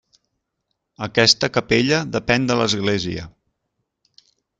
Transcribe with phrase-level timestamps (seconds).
[1.07, 3.27] Aquesta capella depèn de l'església.